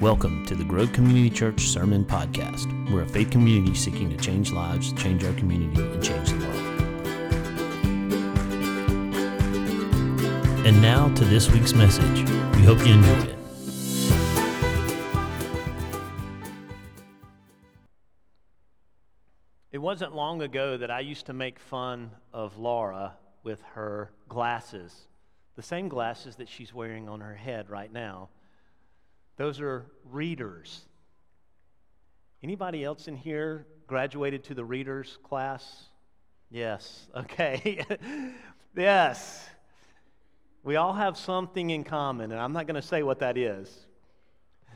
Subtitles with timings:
[0.00, 2.88] Welcome to the Grove Community Church Sermon Podcast.
[2.88, 6.54] We're a faith community seeking to change lives, change our community, and change the world.
[10.64, 12.20] And now to this week's message.
[12.54, 13.34] We hope you enjoy it.
[19.72, 25.08] It wasn't long ago that I used to make fun of Laura with her glasses,
[25.56, 28.28] the same glasses that she's wearing on her head right now.
[29.38, 30.80] Those are readers.
[32.42, 35.84] Anybody else in here graduated to the readers class?
[36.50, 37.06] Yes.
[37.16, 37.84] Okay.
[38.76, 39.48] yes.
[40.64, 43.86] We all have something in common, and I'm not going to say what that is.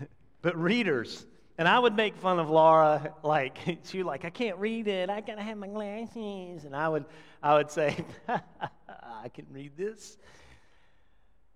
[0.43, 1.27] but readers.
[1.59, 5.11] And I would make fun of Laura, like she like, I can't read it.
[5.11, 6.65] I gotta have my glasses.
[6.65, 7.05] And I would,
[7.43, 10.17] I would say, I can read this.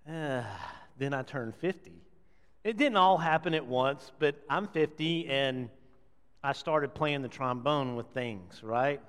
[0.09, 0.43] Uh,
[0.99, 2.06] then I turned 50.
[2.67, 5.71] It didn't all happen at once, but I'm 50 and
[6.43, 9.01] I started playing the trombone with things, right?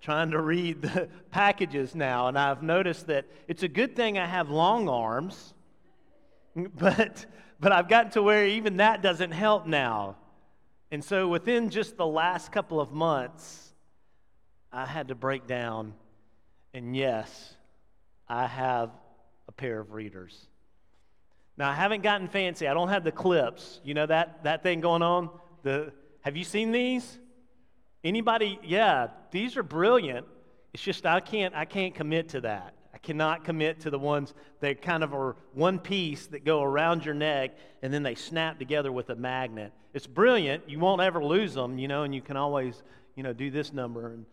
[0.00, 4.24] Trying to read the packages now, and I've noticed that it's a good thing I
[4.24, 5.52] have long arms,
[6.56, 7.26] but,
[7.60, 10.16] but I've gotten to where even that doesn't help now.
[10.90, 13.74] And so within just the last couple of months,
[14.72, 15.92] I had to break down,
[16.72, 17.54] and yes,
[18.26, 18.92] I have
[19.46, 20.48] a pair of readers.
[21.56, 22.68] Now, I haven't gotten fancy.
[22.68, 23.80] I don't have the clips.
[23.82, 25.30] You know that, that thing going on?
[25.62, 27.18] The, have you seen these?
[28.04, 28.58] Anybody?
[28.62, 30.26] Yeah, these are brilliant.
[30.74, 32.74] It's just I can't, I can't commit to that.
[32.92, 37.04] I cannot commit to the ones that kind of are one piece that go around
[37.04, 39.72] your neck and then they snap together with a magnet.
[39.94, 40.68] It's brilliant.
[40.68, 42.82] You won't ever lose them, you know, and you can always,
[43.14, 44.26] you know, do this number and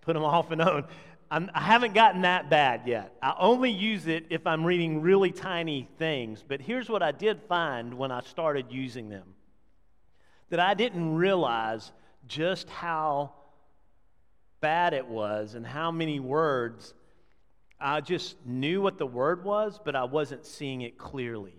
[0.00, 0.84] put them off and on.
[1.30, 3.16] I'm, I have not gotten that bad yet.
[3.20, 6.44] I only use it if I'm reading really tiny things.
[6.46, 9.34] But here's what I did find when I started using them
[10.50, 11.90] that I didn't realize
[12.28, 13.32] just how
[14.60, 16.94] bad it was and how many words
[17.78, 21.54] I just knew what the word was, but I wasn't seeing it clearly.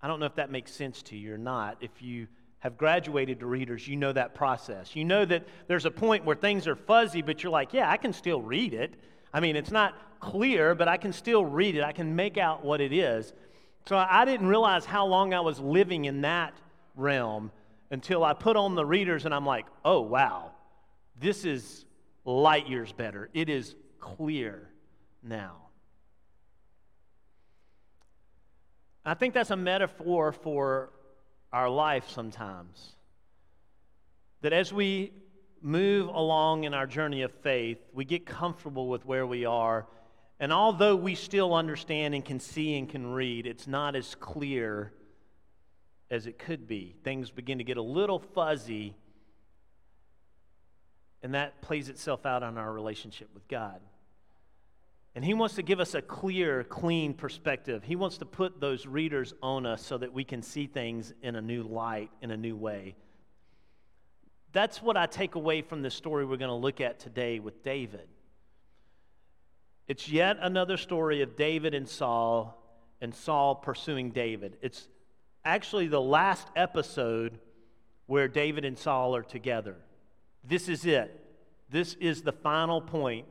[0.00, 1.78] I don't know if that makes sense to you or not.
[1.80, 2.28] If you
[2.60, 4.96] have graduated to readers, you know that process.
[4.96, 7.96] You know that there's a point where things are fuzzy, but you're like, yeah, I
[7.96, 8.94] can still read it.
[9.32, 11.82] I mean, it's not clear, but I can still read it.
[11.82, 13.32] I can make out what it is.
[13.86, 16.54] So I didn't realize how long I was living in that
[16.96, 17.52] realm
[17.90, 20.52] until I put on the readers and I'm like, oh, wow,
[21.20, 21.84] this is
[22.24, 23.28] light years better.
[23.32, 24.70] It is clear
[25.22, 25.66] now.
[29.04, 30.90] I think that's a metaphor for
[31.52, 32.96] our life sometimes.
[34.42, 35.12] That as we
[35.62, 39.86] move along in our journey of faith, we get comfortable with where we are.
[40.38, 44.92] And although we still understand and can see and can read, it's not as clear
[46.10, 46.94] as it could be.
[47.02, 48.94] Things begin to get a little fuzzy,
[51.22, 53.80] and that plays itself out on our relationship with God.
[55.16, 57.82] And he wants to give us a clear, clean perspective.
[57.82, 61.36] He wants to put those readers on us so that we can see things in
[61.36, 62.96] a new light, in a new way.
[64.52, 67.62] That's what I take away from the story we're going to look at today with
[67.62, 68.06] David.
[69.88, 72.62] It's yet another story of David and Saul,
[73.00, 74.58] and Saul pursuing David.
[74.60, 74.86] It's
[75.46, 77.38] actually the last episode
[78.04, 79.76] where David and Saul are together.
[80.44, 81.24] This is it.
[81.70, 83.26] This is the final point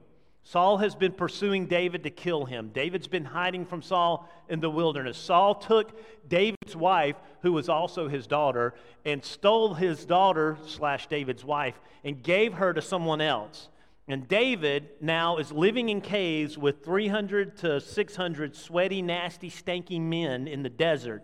[0.47, 2.69] Saul has been pursuing David to kill him.
[2.71, 5.17] David's been hiding from Saul in the wilderness.
[5.17, 11.43] Saul took David's wife, who was also his daughter, and stole his daughter slash David's
[11.43, 13.69] wife and gave her to someone else.
[14.07, 20.47] And David now is living in caves with 300 to 600 sweaty, nasty, stanky men
[20.47, 21.23] in the desert.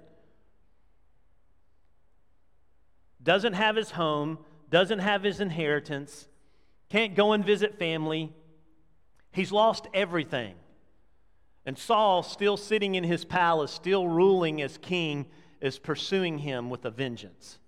[3.22, 4.40] Doesn't have his home,
[4.72, 6.28] doesn't have his inheritance,
[6.90, 8.34] can't go and visit family
[9.32, 10.56] He's lost everything.
[11.66, 15.28] And Saul, still sitting in his palace, still ruling as king,
[15.62, 17.60] is pursuing him with a vengeance.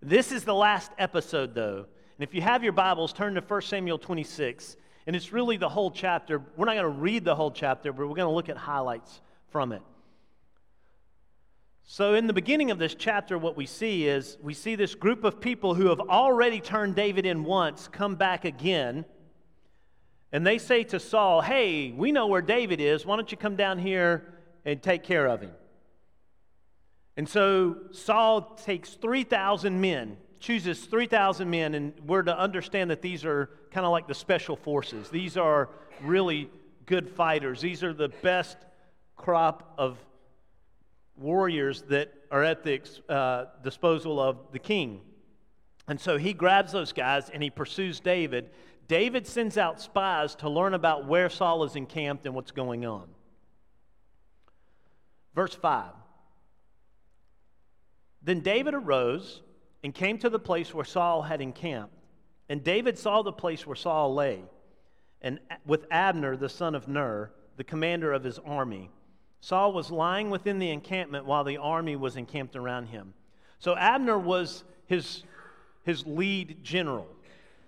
[0.00, 1.86] This is the last episode, though.
[2.18, 4.76] And if you have your Bibles, turn to 1 Samuel 26.
[5.06, 6.42] And it's really the whole chapter.
[6.56, 9.20] We're not going to read the whole chapter, but we're going to look at highlights
[9.50, 9.82] from it.
[11.84, 15.24] So, in the beginning of this chapter, what we see is we see this group
[15.24, 19.06] of people who have already turned David in once come back again
[20.32, 23.06] and they say to Saul, Hey, we know where David is.
[23.06, 24.34] Why don't you come down here
[24.64, 25.52] and take care of him?
[27.16, 33.24] And so Saul takes 3,000 men, chooses 3,000 men, and we're to understand that these
[33.24, 35.08] are kind of like the special forces.
[35.08, 35.68] These are
[36.02, 36.48] really
[36.86, 37.60] good fighters.
[37.60, 38.56] These are the best
[39.16, 39.98] crop of
[41.16, 45.00] warriors that are at the uh, disposal of the king.
[45.88, 48.50] And so he grabs those guys and he pursues David.
[48.88, 53.06] David sends out spies to learn about where Saul is encamped and what's going on.
[55.34, 55.92] Verse 5
[58.22, 59.42] Then David arose
[59.84, 61.94] and came to the place where Saul had encamped.
[62.48, 64.42] And David saw the place where Saul lay,
[65.20, 68.90] and with Abner the son of Ner, the commander of his army.
[69.40, 73.12] Saul was lying within the encampment while the army was encamped around him.
[73.58, 75.24] So Abner was his,
[75.82, 77.06] his lead general.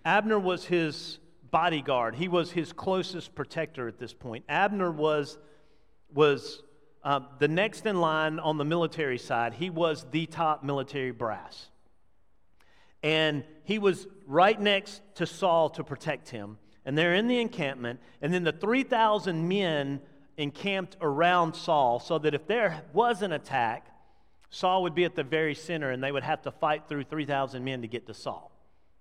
[0.05, 1.19] Abner was his
[1.51, 2.15] bodyguard.
[2.15, 4.45] He was his closest protector at this point.
[4.49, 5.39] Abner was,
[6.15, 6.63] was
[7.03, 9.55] uh, the next in line on the military side.
[9.55, 11.69] He was the top military brass.
[13.03, 16.59] And he was right next to Saul to protect him.
[16.85, 18.01] And they're in the encampment.
[18.23, 20.01] And then the 3,000 men
[20.37, 23.87] encamped around Saul so that if there was an attack,
[24.51, 27.63] Saul would be at the very center and they would have to fight through 3,000
[27.63, 28.51] men to get to Saul.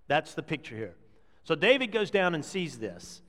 [0.10, 0.96] That's the picture here.
[1.44, 3.22] So David goes down and sees this.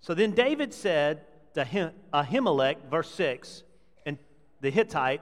[0.00, 1.20] So then David said
[1.54, 3.62] to Ahimelech, verse 6,
[4.06, 4.18] and
[4.62, 5.20] the Hittite,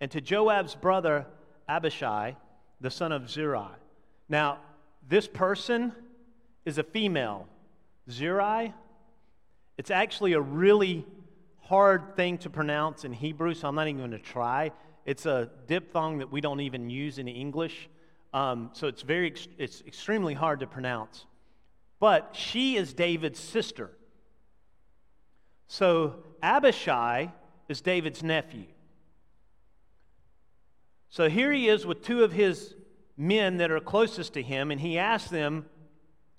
[0.00, 1.26] and to Joab's brother
[1.68, 2.36] Abishai,
[2.80, 3.74] the son of Zerai.
[4.28, 4.58] Now,
[5.08, 5.92] this person
[6.64, 7.48] is a female.
[8.08, 8.72] Zerai,
[9.78, 11.04] it's actually a really
[11.62, 14.70] hard thing to pronounce in Hebrew, so I'm not even going to try.
[15.06, 17.88] It's a diphthong that we don't even use in English,
[18.34, 21.24] um, so it's very it's extremely hard to pronounce.
[22.00, 23.92] But she is David's sister.
[25.68, 27.32] So Abishai
[27.68, 28.66] is David's nephew.
[31.08, 32.74] So here he is with two of his
[33.16, 35.66] men that are closest to him, and he asks them,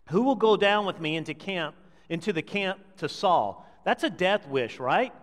[0.09, 1.75] Who will go down with me into camp,
[2.09, 3.65] into the camp to Saul?
[3.85, 5.13] That's a death wish, right?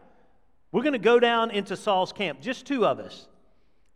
[0.72, 3.28] We're going to go down into Saul's camp, just two of us.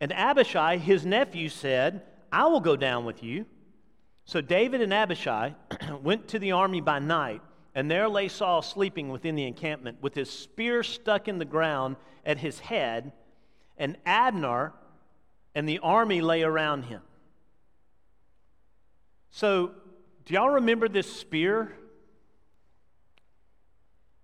[0.01, 3.45] And Abishai, his nephew, said, I will go down with you.
[4.25, 5.55] So David and Abishai
[6.01, 7.41] went to the army by night,
[7.75, 11.97] and there lay Saul sleeping within the encampment, with his spear stuck in the ground
[12.25, 13.11] at his head,
[13.77, 14.73] and Abner
[15.55, 17.01] and the army lay around him.
[19.31, 19.71] So,
[20.25, 21.73] do y'all remember this spear?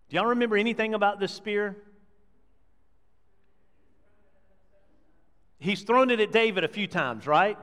[0.10, 1.76] Do y'all remember anything about this spear?
[5.60, 7.58] He's thrown it at David a few times, right?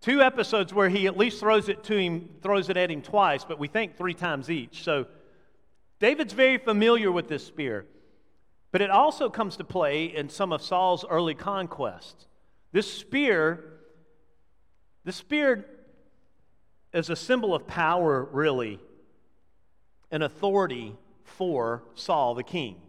[0.00, 3.44] Two episodes where he at least throws it to him, throws it at him twice,
[3.44, 4.84] but we think three times each.
[4.84, 5.06] So
[5.98, 7.86] David's very familiar with this spear.
[8.70, 12.26] But it also comes to play in some of Saul's early conquests.
[12.72, 13.64] This spear,
[15.04, 15.64] the spear
[16.92, 18.80] is a symbol of power, really,
[20.10, 22.82] and authority for Saul the king.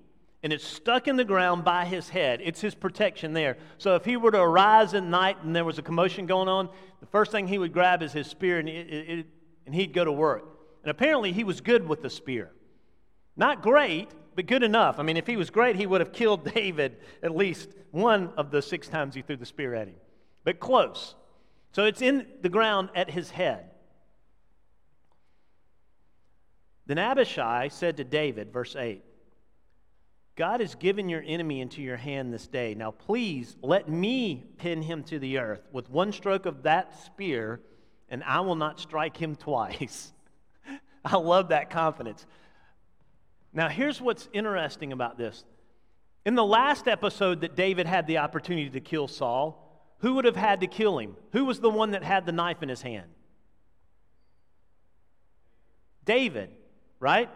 [0.46, 2.40] And it's stuck in the ground by his head.
[2.44, 3.58] It's his protection there.
[3.80, 6.70] So if he were to arise at night and there was a commotion going on,
[7.00, 9.26] the first thing he would grab is his spear and, it, it,
[9.66, 10.48] and he'd go to work.
[10.84, 12.52] And apparently he was good with the spear.
[13.36, 15.00] Not great, but good enough.
[15.00, 18.52] I mean, if he was great, he would have killed David at least one of
[18.52, 19.96] the six times he threw the spear at him.
[20.44, 21.16] But close.
[21.72, 23.72] So it's in the ground at his head.
[26.86, 29.04] Then Abishai said to David, verse 8,
[30.36, 32.76] God has given your enemy into your hand this day.
[32.76, 37.62] Now please let me pin him to the earth with one stroke of that spear,
[38.10, 40.12] and I will not strike him twice.
[41.06, 42.26] I love that confidence.
[43.54, 45.46] Now, here's what's interesting about this.
[46.26, 49.62] In the last episode that David had the opportunity to kill Saul,
[50.00, 51.16] who would have had to kill him?
[51.32, 53.08] Who was the one that had the knife in his hand?
[56.04, 56.50] David,
[57.00, 57.30] right?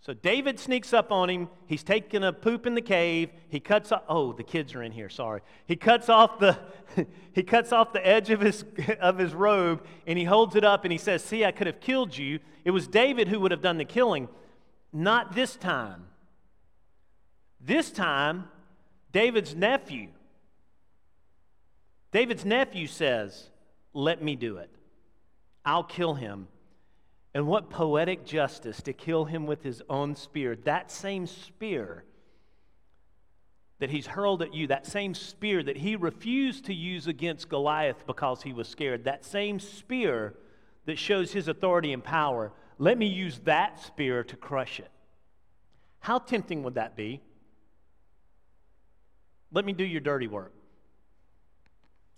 [0.00, 1.48] So David sneaks up on him.
[1.66, 3.30] He's taking a poop in the cave.
[3.48, 5.40] He cuts off, oh, the kids are in here, sorry.
[5.66, 6.58] He cuts off the
[7.32, 8.64] he cuts off the edge of his
[9.00, 11.80] of his robe and he holds it up and he says, "See, I could have
[11.80, 14.28] killed you." It was David who would have done the killing.
[14.92, 16.06] Not this time.
[17.60, 18.48] This time,
[19.12, 20.08] David's nephew.
[22.12, 23.50] David's nephew says,
[23.92, 24.70] Let me do it.
[25.64, 26.48] I'll kill him.
[27.36, 30.56] And what poetic justice to kill him with his own spear.
[30.64, 32.02] That same spear
[33.78, 38.06] that he's hurled at you, that same spear that he refused to use against Goliath
[38.06, 40.32] because he was scared, that same spear
[40.86, 44.90] that shows his authority and power let me use that spear to crush it.
[45.98, 47.20] How tempting would that be?
[49.52, 50.54] Let me do your dirty work.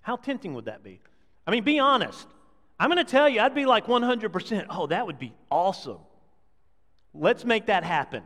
[0.00, 1.00] How tempting would that be?
[1.44, 2.28] I mean, be honest.
[2.80, 4.66] I'm going to tell you, I'd be like 100%.
[4.70, 5.98] Oh, that would be awesome.
[7.12, 8.22] Let's make that happen.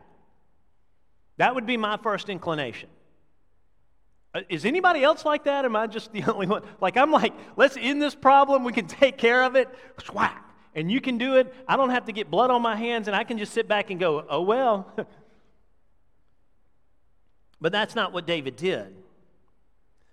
[1.37, 2.89] That would be my first inclination.
[4.35, 5.65] Uh, is anybody else like that?
[5.65, 6.63] Am I just the only one?
[6.81, 8.63] Like, I'm like, let's end this problem.
[8.63, 9.69] We can take care of it.
[10.11, 10.39] Whack.
[10.75, 11.53] And you can do it.
[11.67, 13.91] I don't have to get blood on my hands, and I can just sit back
[13.91, 14.91] and go, oh, well.
[17.61, 18.95] but that's not what David did.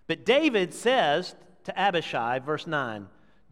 [0.07, 3.07] But David says to Abishai, verse 9,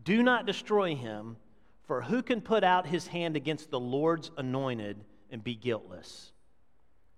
[0.08, 1.36] Do not destroy him,
[1.84, 4.96] for who can put out his hand against the Lord's anointed
[5.30, 6.32] and be guiltless?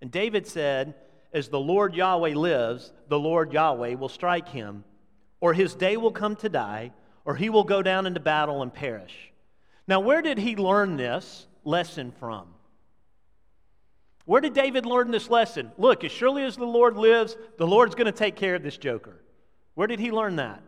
[0.02, 0.96] And David said,
[1.32, 4.82] As the Lord Yahweh lives, the Lord Yahweh will strike him,
[5.38, 6.90] or his day will come to die,
[7.24, 9.30] or he will go down into battle and perish.
[9.86, 12.48] Now, where did he learn this lesson from?
[14.24, 15.70] Where did David learn this lesson?
[15.78, 18.78] Look, as surely as the Lord lives, the Lord's going to take care of this
[18.78, 19.22] joker.
[19.74, 20.64] Where did he learn that?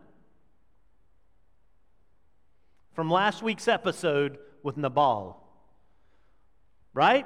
[2.93, 5.41] From last week's episode with Nabal.
[6.93, 7.25] Right?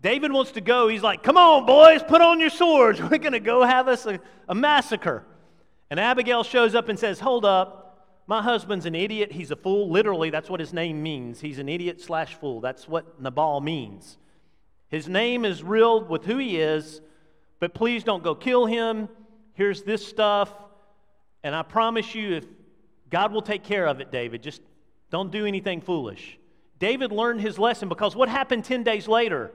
[0.00, 0.88] David wants to go.
[0.88, 3.00] He's like, Come on, boys, put on your swords.
[3.02, 5.24] We're going to go have us a, a massacre.
[5.90, 7.84] And Abigail shows up and says, Hold up.
[8.26, 9.32] My husband's an idiot.
[9.32, 9.90] He's a fool.
[9.90, 11.40] Literally, that's what his name means.
[11.40, 12.60] He's an idiot slash fool.
[12.60, 14.18] That's what Nabal means.
[14.88, 17.00] His name is real with who he is,
[17.58, 19.08] but please don't go kill him.
[19.54, 20.52] Here's this stuff.
[21.42, 22.44] And I promise you, if
[23.08, 24.60] God will take care of it, David, just
[25.10, 26.38] don't do anything foolish.
[26.78, 29.50] David learned his lesson because what happened 10 days later?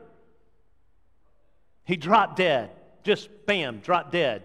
[1.86, 2.72] He dropped dead.
[3.04, 4.44] Just bam, dropped dead.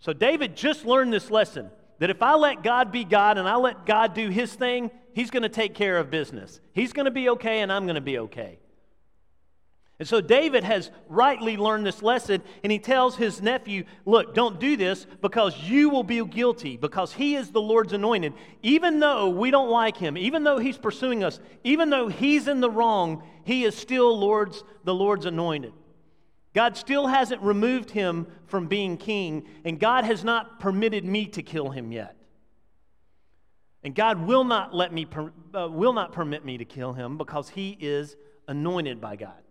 [0.00, 3.56] So David just learned this lesson that if I let God be God and I
[3.56, 6.60] let God do his thing, he's going to take care of business.
[6.72, 8.58] He's going to be okay and I'm going to be okay.
[9.98, 14.60] And so David has rightly learned this lesson, and he tells his nephew, Look, don't
[14.60, 18.34] do this because you will be guilty, because he is the Lord's anointed.
[18.62, 22.60] Even though we don't like him, even though he's pursuing us, even though he's in
[22.60, 25.72] the wrong, he is still Lord's, the Lord's anointed.
[26.54, 31.42] God still hasn't removed him from being king, and God has not permitted me to
[31.42, 32.16] kill him yet.
[33.82, 35.08] And God will not let me,
[35.54, 39.42] uh, will not permit me to kill him because he is anointed by God.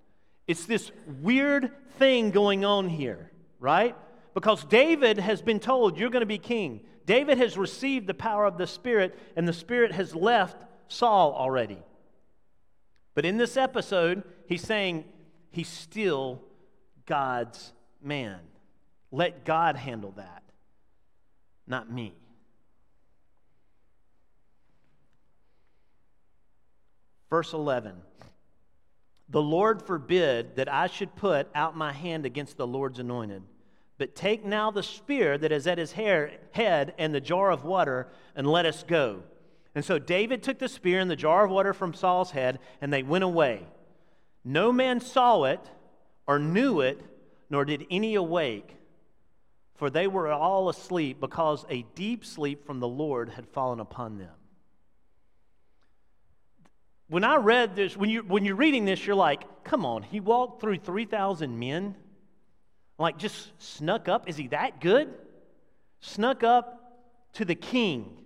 [0.47, 3.95] It's this weird thing going on here, right?
[4.33, 6.81] Because David has been told, You're going to be king.
[7.05, 11.79] David has received the power of the Spirit, and the Spirit has left Saul already.
[13.13, 15.05] But in this episode, he's saying
[15.51, 16.41] he's still
[17.05, 18.39] God's man.
[19.11, 20.43] Let God handle that,
[21.65, 22.13] not me.
[27.29, 27.95] Verse 11
[29.29, 33.43] the Lord forbid that I should put out my hand against the Lord's anointed.
[33.97, 37.65] But take now the spear that is at his hair, head and the jar of
[37.65, 39.23] water, and let us go.
[39.75, 42.93] And so David took the spear and the jar of water from Saul's head, and
[42.93, 43.67] they went away.
[44.45, 45.69] No man saw it
[46.25, 47.01] or knew it,
[47.49, 48.75] nor did any awake,
[49.75, 54.17] for they were all asleep, because a deep sleep from the Lord had fallen upon
[54.17, 54.33] them
[57.09, 60.19] when I read this, when, you, when you're reading this, you're like, come on, he
[60.19, 61.95] walked through 3,000 men?
[62.99, 64.27] Like, just snuck up?
[64.27, 65.13] Is he that good?
[66.01, 68.17] Snuck up to the king.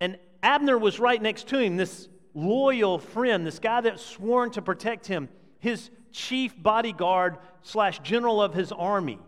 [0.00, 4.62] And Abner was right next to him, this loyal friend, this guy that sworn to
[4.62, 9.18] protect him, his chief bodyguard slash general of his army.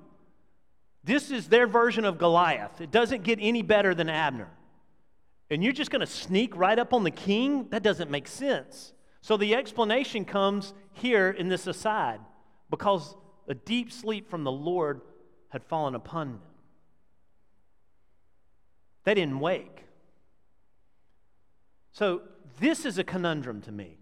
[1.02, 2.80] This is their version of Goliath.
[2.80, 4.50] It doesn't get any better than Abner
[5.50, 7.68] and you're just going to sneak right up on the king?
[7.70, 8.92] That doesn't make sense.
[9.20, 12.20] So the explanation comes here in this aside
[12.70, 13.14] because
[13.48, 15.00] a deep sleep from the Lord
[15.50, 16.40] had fallen upon them.
[19.04, 19.84] They didn't wake.
[21.92, 22.22] So
[22.58, 23.98] this is a conundrum to me.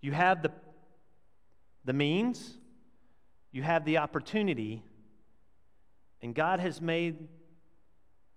[0.00, 0.50] You have the,
[1.84, 2.58] the means,
[3.52, 4.82] you have the opportunity,
[6.22, 7.28] and God has made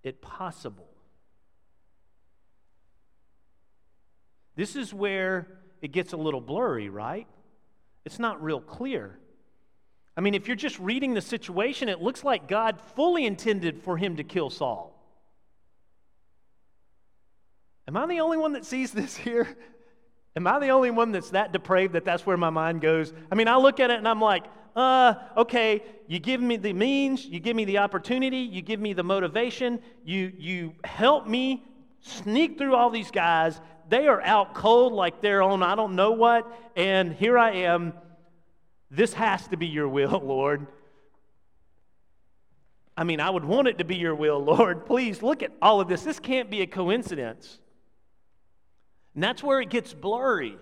[0.04, 0.88] it possible.
[4.56, 5.48] This is where
[5.82, 7.28] it gets a little blurry, right?
[8.06, 9.18] It's not real clear.
[10.18, 13.96] I mean, if you're just reading the situation, it looks like God fully intended for
[13.96, 14.94] him to kill Saul.
[17.88, 19.48] Am I the only one that sees this here?
[20.36, 23.14] Am I the only one that's that depraved that that's where my mind goes?
[23.32, 24.44] I mean, I look at it and I'm like,
[24.76, 28.94] uh, okay, you give me the means, you give me the opportunity, you give me
[28.94, 31.64] the motivation, you, you help me
[32.02, 33.60] sneak through all these guys.
[33.90, 37.94] They are out cold like they're on I don't know what, and here I am.
[38.92, 40.68] This has to be your will, Lord.
[42.98, 44.86] I mean, I would want it to be your will, Lord.
[44.86, 46.04] Please look at all of this.
[46.04, 47.60] This can't be a coincidence.
[49.16, 50.58] And that's where it gets blurry.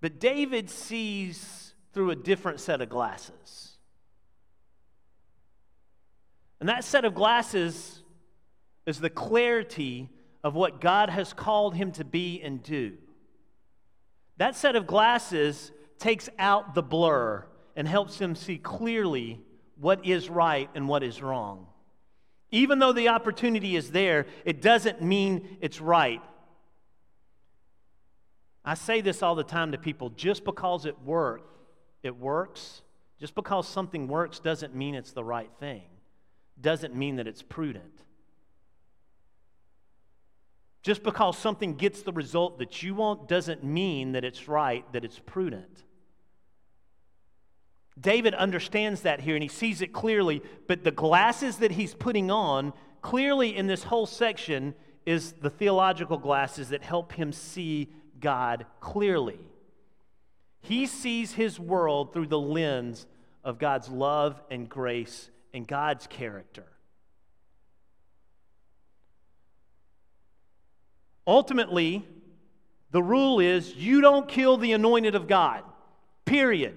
[0.00, 3.76] But David sees through a different set of glasses.
[6.60, 8.02] And that set of glasses
[8.86, 10.08] is the clarity
[10.42, 12.96] of what God has called him to be and do.
[14.36, 19.40] That set of glasses takes out the blur and helps him see clearly
[19.78, 21.66] what is right and what is wrong.
[22.50, 26.22] Even though the opportunity is there, it doesn't mean it's right.
[28.70, 31.42] I say this all the time to people just because it works,
[32.04, 32.82] it works,
[33.18, 35.82] just because something works doesn't mean it's the right thing.
[36.60, 38.04] Doesn't mean that it's prudent.
[40.84, 45.04] Just because something gets the result that you want doesn't mean that it's right, that
[45.04, 45.82] it's prudent.
[48.00, 52.30] David understands that here and he sees it clearly, but the glasses that he's putting
[52.30, 52.72] on,
[53.02, 57.88] clearly in this whole section, is the theological glasses that help him see
[58.20, 59.40] God clearly.
[60.60, 63.06] He sees his world through the lens
[63.42, 66.64] of God's love and grace and God's character.
[71.26, 72.04] Ultimately,
[72.90, 75.62] the rule is you don't kill the anointed of God,
[76.24, 76.74] period.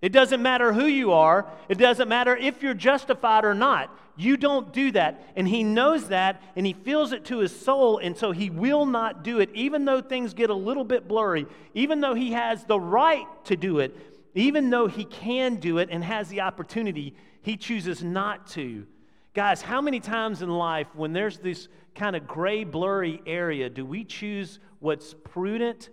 [0.00, 3.96] It doesn't matter who you are, it doesn't matter if you're justified or not.
[4.22, 5.22] You don't do that.
[5.36, 8.86] And he knows that and he feels it to his soul, and so he will
[8.86, 12.64] not do it, even though things get a little bit blurry, even though he has
[12.64, 13.96] the right to do it,
[14.34, 18.86] even though he can do it and has the opportunity, he chooses not to.
[19.34, 23.84] Guys, how many times in life, when there's this kind of gray, blurry area, do
[23.84, 25.90] we choose what's prudent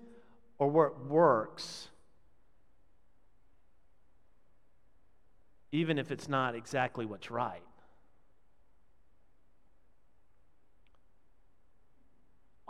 [0.57, 1.89] or what works?
[5.71, 7.62] even if it's not exactly what's right.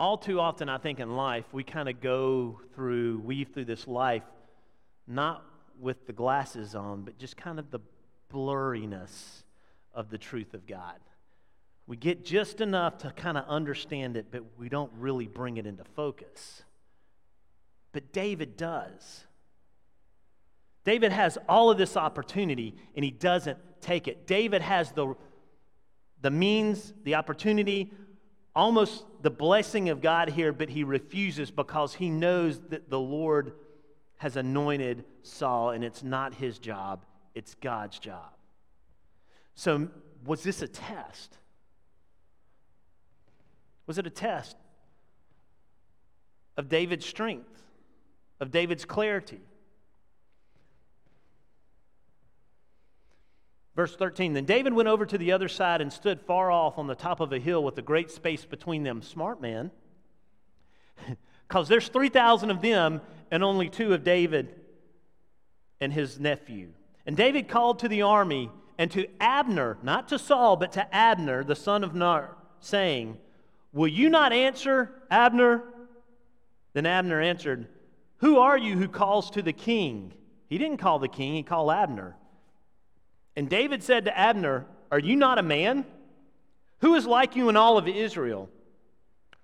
[0.00, 3.86] All too often, I think in life, we kind of go through, weave through this
[3.86, 4.22] life,
[5.06, 5.44] not
[5.78, 7.80] with the glasses on, but just kind of the
[8.32, 9.42] blurriness
[9.92, 10.96] of the truth of God.
[11.86, 15.66] We get just enough to kind of understand it, but we don't really bring it
[15.66, 16.62] into focus.
[17.92, 19.24] But David does.
[20.82, 24.26] David has all of this opportunity and he doesn't take it.
[24.26, 25.14] David has the,
[26.22, 27.92] the means, the opportunity,
[28.54, 33.52] almost the blessing of God here, but he refuses because he knows that the Lord
[34.18, 38.30] has anointed Saul and it's not his job, it's God's job.
[39.54, 39.88] So,
[40.24, 41.36] was this a test?
[43.86, 44.56] Was it a test
[46.56, 47.62] of David's strength,
[48.38, 49.40] of David's clarity?
[53.76, 56.86] Verse 13 Then David went over to the other side and stood far off on
[56.86, 59.02] the top of a hill with a great space between them.
[59.02, 59.70] Smart man.
[61.48, 63.00] Because there's 3,000 of them
[63.32, 64.54] and only two of David
[65.80, 66.68] and his nephew.
[67.06, 71.42] And David called to the army and to Abner, not to Saul, but to Abner,
[71.42, 73.18] the son of Ner, saying,
[73.72, 75.64] Will you not answer, Abner?
[76.72, 77.66] Then Abner answered,
[78.18, 80.12] Who are you who calls to the king?
[80.48, 82.16] He didn't call the king, he called Abner.
[83.36, 85.84] And David said to Abner, Are you not a man?
[86.80, 88.48] Who is like you in all of Israel?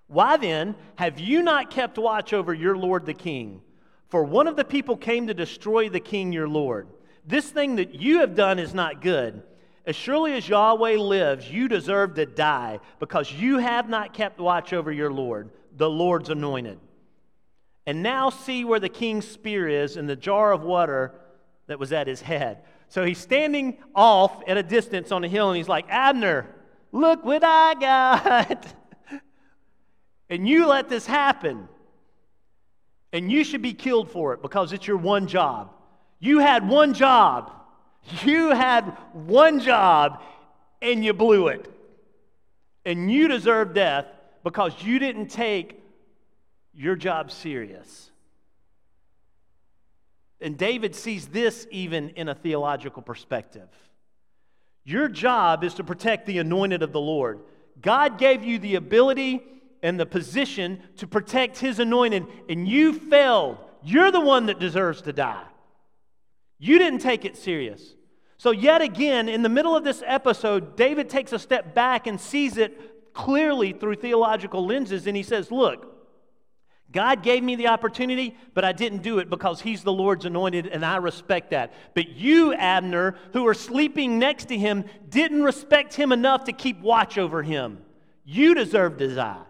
[0.07, 3.61] Why then have you not kept watch over your Lord the king?
[4.09, 6.87] For one of the people came to destroy the king your Lord.
[7.25, 9.43] This thing that you have done is not good.
[9.85, 14.73] As surely as Yahweh lives, you deserve to die because you have not kept watch
[14.73, 16.79] over your Lord, the Lord's anointed.
[17.85, 21.13] And now see where the king's spear is in the jar of water
[21.67, 22.63] that was at his head.
[22.89, 26.47] So he's standing off at a distance on a hill and he's like, Abner,
[26.91, 28.65] look what I got.
[30.29, 31.67] and you let this happen.
[33.11, 35.71] And you should be killed for it because it's your one job.
[36.19, 37.51] You had one job.
[38.23, 40.21] You had one job
[40.81, 41.71] and you blew it.
[42.85, 44.05] And you deserve death
[44.43, 45.81] because you didn't take
[46.73, 48.11] your job serious.
[50.39, 53.69] And David sees this even in a theological perspective.
[54.83, 57.41] Your job is to protect the anointed of the Lord.
[57.81, 59.43] God gave you the ability
[59.83, 63.57] and the position to protect his anointed, and you failed.
[63.83, 65.43] You're the one that deserves to die.
[66.59, 67.95] You didn't take it serious.
[68.37, 72.19] So, yet again, in the middle of this episode, David takes a step back and
[72.19, 75.96] sees it clearly through theological lenses, and he says, Look,
[76.97, 80.65] God gave me the opportunity, but I didn't do it because He's the Lord's anointed,
[80.65, 81.71] and I respect that.
[81.93, 86.81] But you, Abner, who are sleeping next to him, didn't respect him enough to keep
[86.81, 87.83] watch over him.
[88.25, 89.43] You deserve die.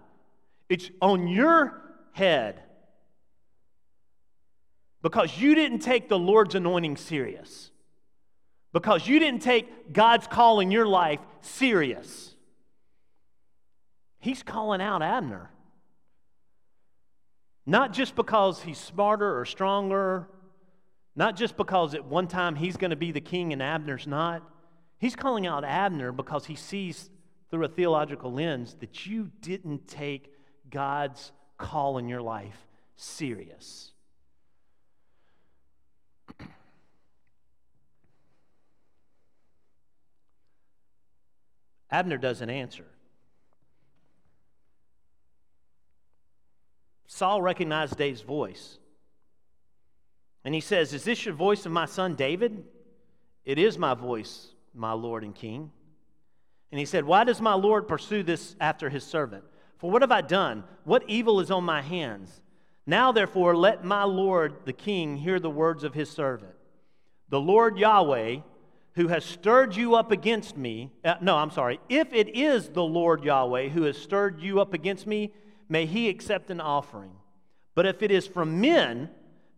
[0.67, 1.81] It's on your
[2.11, 2.63] head.
[5.01, 7.71] because you didn't take the Lord's anointing serious,
[8.73, 12.35] because you didn't take God's call in your life serious.
[14.19, 15.49] He's calling out Abner.
[17.69, 20.29] Not just because he's smarter or stronger,
[21.17, 24.41] not just because at one time he's going to be the king and Abner's not.
[24.99, 27.09] He's calling out Abner because he sees
[27.51, 30.31] through a theological lens that you didn't take
[30.69, 33.91] God's call in your life serious.
[41.91, 42.85] Abner doesn't answer.
[47.07, 48.77] Saul recognized Dave's voice.
[50.43, 52.63] And he says, Is this your voice of my son David?
[53.45, 55.71] It is my voice, my Lord and King.
[56.71, 59.45] And he said, Why does my Lord pursue this after his servant?
[59.77, 60.63] For what have I done?
[60.83, 62.41] What evil is on my hands?
[62.85, 66.53] Now, therefore, let my Lord the king hear the words of his servant.
[67.29, 68.37] The Lord Yahweh,
[68.93, 72.83] who has stirred you up against me, uh, no, I'm sorry, if it is the
[72.83, 75.33] Lord Yahweh who has stirred you up against me,
[75.69, 77.11] may he accept an offering.
[77.75, 79.09] But if it is from men,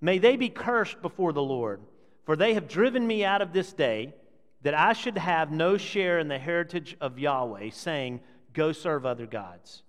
[0.02, 1.82] may they be cursed before the Lord.
[2.26, 4.13] For they have driven me out of this day,
[4.62, 8.19] that I should have no share in the heritage of Yahweh, saying,
[8.54, 9.84] Go serve other gods.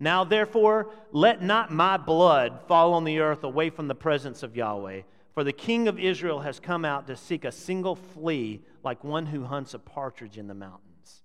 [0.00, 4.56] Now, therefore, let not my blood fall on the earth away from the presence of
[4.56, 5.02] Yahweh.
[5.32, 9.26] For the king of Israel has come out to seek a single flea, like one
[9.26, 11.22] who hunts a partridge in the mountains.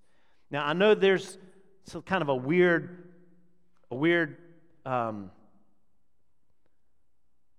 [0.51, 1.37] Now, I know there's
[2.05, 3.08] kind of a weird,
[3.91, 4.37] a weird
[4.85, 5.31] um,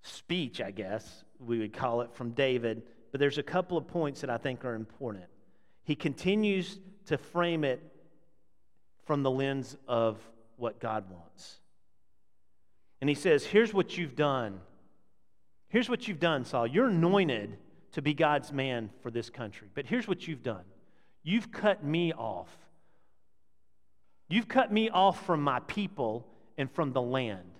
[0.02, 4.20] speech, I guess we would call it, from David, but there's a couple of points
[4.20, 5.24] that I think are important.
[5.84, 7.82] He continues to frame it
[9.04, 10.18] from the lens of
[10.56, 11.58] what God wants.
[13.00, 14.60] And he says, Here's what you've done.
[15.68, 16.66] Here's what you've done, Saul.
[16.66, 17.56] You're anointed
[17.92, 19.68] to be God's man for this country.
[19.74, 20.64] But here's what you've done
[21.22, 22.48] you've cut me off.
[24.30, 27.50] You've cut me off from my people and from the land.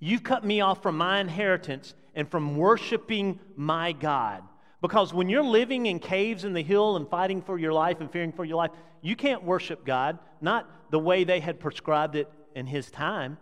[0.00, 4.42] You've cut me off from my inheritance and from worshiping my God.
[4.80, 8.10] Because when you're living in caves in the hill and fighting for your life and
[8.10, 8.70] fearing for your life,
[9.02, 13.38] you can't worship God, not the way they had prescribed it in his time.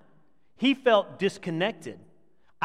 [0.56, 1.98] He felt disconnected.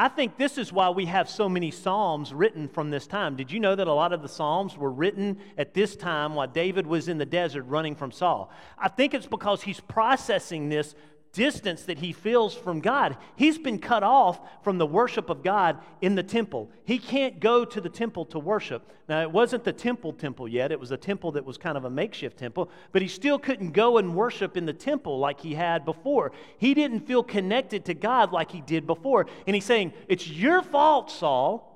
[0.01, 3.35] I think this is why we have so many Psalms written from this time.
[3.35, 6.47] Did you know that a lot of the Psalms were written at this time while
[6.47, 8.49] David was in the desert running from Saul?
[8.79, 10.95] I think it's because he's processing this
[11.33, 13.17] distance that he feels from God.
[13.35, 16.69] He's been cut off from the worship of God in the temple.
[16.83, 18.91] He can't go to the temple to worship.
[19.07, 21.85] Now, it wasn't the temple temple yet, it was a temple that was kind of
[21.85, 25.53] a makeshift temple, but he still couldn't go and worship in the temple like he
[25.53, 26.31] had before.
[26.57, 29.27] He didn't feel connected to God like he did before.
[29.47, 31.67] And he's saying, It's your fault, Saul.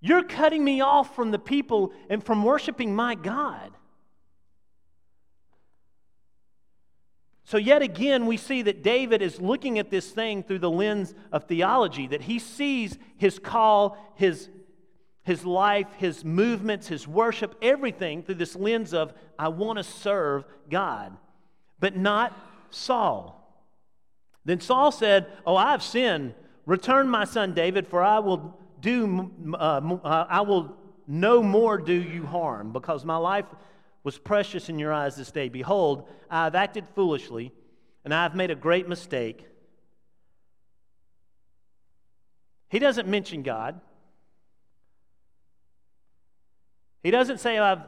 [0.00, 3.72] You're cutting me off from the people and from worshiping my God.
[7.46, 11.14] So, yet again, we see that David is looking at this thing through the lens
[11.30, 14.48] of theology, that he sees his call, his,
[15.24, 20.44] his life, his movements, his worship, everything through this lens of, I want to serve
[20.70, 21.14] God,
[21.78, 22.34] but not
[22.70, 23.40] Saul.
[24.46, 26.34] Then Saul said, Oh, I have sinned.
[26.64, 30.76] Return my son David, for I will do, uh, uh I will
[31.06, 33.44] no more do you harm, because my life
[34.04, 35.48] was precious in your eyes this day.
[35.48, 37.52] Behold, I have acted foolishly,
[38.04, 39.48] and I have made a great mistake.
[42.68, 43.80] He doesn't mention God.
[47.02, 47.82] He doesn't say, I've,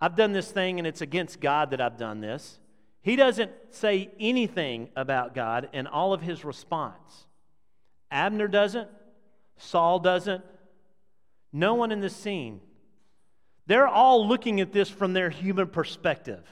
[0.00, 2.60] I've done this thing and it's against God that I've done this.
[3.00, 7.26] He doesn't say anything about God in all of his response.
[8.10, 8.88] Abner doesn't,
[9.56, 10.44] Saul doesn't,
[11.52, 12.60] no one in the scene
[13.66, 16.42] they're all looking at this from their human perspective.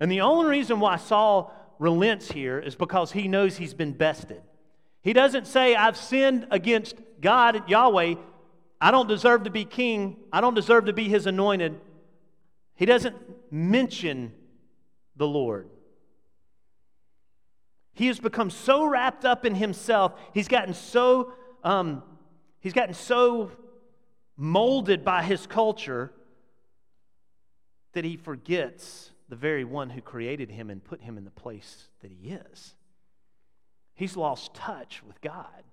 [0.00, 4.42] And the only reason why Saul relents here is because he knows he's been bested.
[5.02, 8.14] He doesn't say, I've sinned against God, Yahweh.
[8.80, 10.16] I don't deserve to be king.
[10.32, 11.80] I don't deserve to be his anointed.
[12.74, 13.16] He doesn't
[13.50, 14.32] mention
[15.16, 15.68] the Lord.
[17.92, 20.12] He has become so wrapped up in himself.
[20.32, 21.32] He's gotten so
[21.64, 22.04] um,
[22.60, 23.50] he's gotten so
[24.38, 26.12] molded by his culture
[27.92, 31.88] that he forgets the very one who created him and put him in the place
[32.00, 32.74] that he is.
[33.94, 35.64] He's lost touch with God.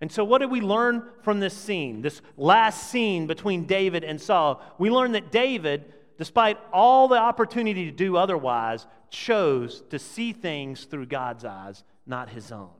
[0.00, 4.20] And so, what did we learn from this scene, this last scene between David and
[4.20, 4.62] Saul?
[4.78, 10.84] We learned that David, despite all the opportunity to do otherwise, chose to see things
[10.84, 12.70] through God's eyes, not his own.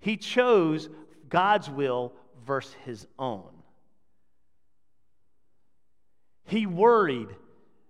[0.00, 0.90] He chose
[1.28, 2.12] God's will
[2.50, 3.48] versus his own.
[6.46, 7.28] He worried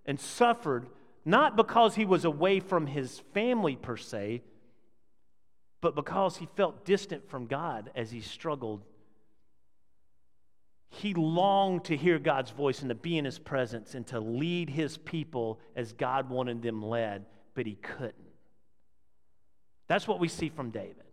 [0.05, 0.85] and suffered
[1.25, 4.43] not because he was away from his family per se,
[5.81, 8.83] but because he felt distant from God as he struggled.
[10.89, 14.69] He longed to hear God's voice and to be in his presence and to lead
[14.69, 18.13] his people as God wanted them led, but he couldn't.
[19.87, 21.07] That's what we see from David.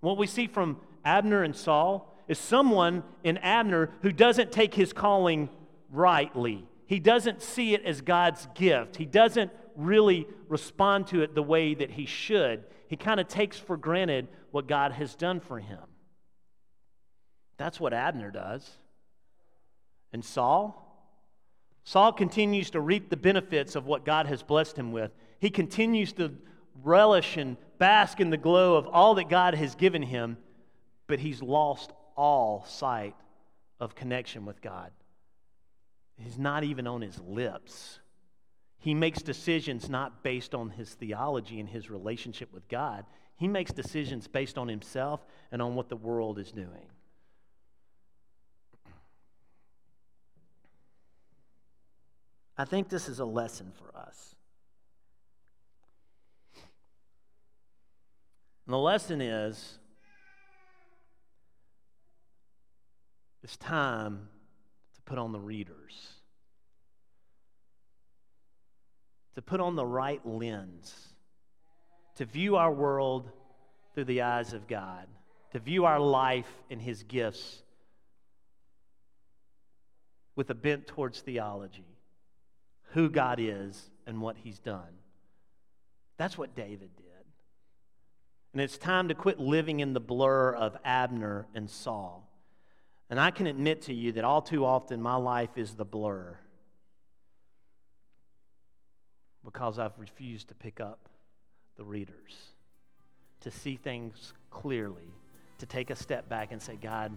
[0.00, 4.92] What we see from Abner and Saul is someone in Abner who doesn't take his
[4.92, 5.48] calling
[5.90, 6.66] rightly.
[6.86, 8.96] He doesn't see it as God's gift.
[8.96, 12.64] He doesn't really respond to it the way that he should.
[12.88, 15.82] He kind of takes for granted what God has done for him.
[17.56, 18.68] That's what Abner does.
[20.12, 20.82] And Saul?
[21.84, 25.12] Saul continues to reap the benefits of what God has blessed him with.
[25.40, 26.34] He continues to
[26.82, 30.36] relish and bask in the glow of all that God has given him,
[31.06, 33.14] but he's lost all sight
[33.78, 34.90] of connection with God.
[36.18, 37.98] He's not even on his lips.
[38.78, 43.04] He makes decisions not based on his theology and his relationship with God.
[43.36, 46.88] He makes decisions based on himself and on what the world is doing.
[52.58, 54.34] I think this is a lesson for us.
[58.66, 59.78] And the lesson is
[63.42, 64.28] it's time
[64.94, 66.08] to put on the readers,
[69.34, 70.94] to put on the right lens,
[72.16, 73.30] to view our world
[73.94, 75.06] through the eyes of God,
[75.52, 77.62] to view our life and His gifts
[80.34, 81.96] with a bent towards theology,
[82.92, 85.00] who God is and what He's done.
[86.18, 87.06] That's what David did.
[88.52, 92.25] And it's time to quit living in the blur of Abner and Saul.
[93.08, 96.36] And I can admit to you that all too often my life is the blur
[99.44, 101.08] because I've refused to pick up
[101.76, 102.34] the readers,
[103.40, 105.14] to see things clearly,
[105.58, 107.16] to take a step back and say, God,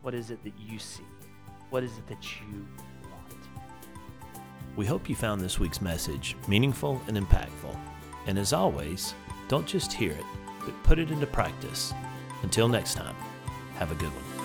[0.00, 1.04] what is it that you see?
[1.68, 2.66] What is it that you
[3.02, 3.34] want?
[4.76, 7.78] We hope you found this week's message meaningful and impactful.
[8.26, 9.12] And as always,
[9.48, 10.24] don't just hear it
[10.64, 11.94] but put it into practice.
[12.42, 13.16] Until next time,
[13.76, 14.37] have a good one.